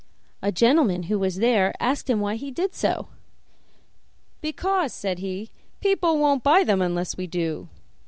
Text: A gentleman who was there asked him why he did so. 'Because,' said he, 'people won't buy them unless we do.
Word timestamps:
A 0.41 0.51
gentleman 0.51 1.03
who 1.03 1.19
was 1.19 1.35
there 1.35 1.75
asked 1.79 2.09
him 2.09 2.19
why 2.21 2.35
he 2.35 2.49
did 2.49 2.73
so. 2.73 3.09
'Because,' 4.41 4.91
said 4.93 5.19
he, 5.19 5.51
'people 5.79 6.17
won't 6.17 6.41
buy 6.41 6.63
them 6.63 6.81
unless 6.81 7.17
we 7.17 7.27
do. 7.27 7.69